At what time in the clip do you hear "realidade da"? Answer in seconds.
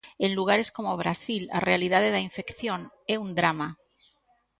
1.69-2.25